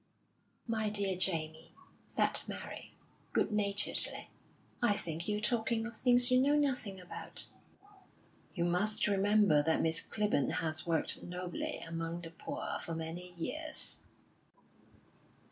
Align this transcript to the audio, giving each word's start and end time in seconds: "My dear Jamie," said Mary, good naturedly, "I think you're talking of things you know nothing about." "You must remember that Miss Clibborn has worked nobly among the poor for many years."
"My 0.65 0.89
dear 0.89 1.15
Jamie," 1.15 1.75
said 2.07 2.41
Mary, 2.47 2.95
good 3.33 3.51
naturedly, 3.51 4.31
"I 4.81 4.93
think 4.93 5.27
you're 5.27 5.39
talking 5.39 5.85
of 5.85 5.95
things 5.95 6.31
you 6.31 6.41
know 6.41 6.55
nothing 6.55 6.99
about." 6.99 7.45
"You 8.55 8.65
must 8.65 9.05
remember 9.05 9.61
that 9.61 9.83
Miss 9.83 10.01
Clibborn 10.01 10.53
has 10.53 10.87
worked 10.87 11.21
nobly 11.21 11.77
among 11.81 12.21
the 12.21 12.31
poor 12.31 12.79
for 12.83 12.95
many 12.95 13.31
years." 13.33 13.99